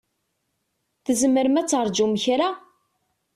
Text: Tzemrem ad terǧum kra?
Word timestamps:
Tzemrem 1.05 1.55
ad 1.61 1.67
terǧum 1.69 2.13
kra? 2.23 2.49